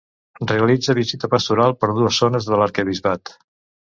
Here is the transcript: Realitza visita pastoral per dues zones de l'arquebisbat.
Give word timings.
Realitza 0.51 0.95
visita 0.99 1.29
pastoral 1.33 1.77
per 1.83 1.91
dues 1.99 2.17
zones 2.23 2.47
de 2.49 2.61
l'arquebisbat. 2.63 3.37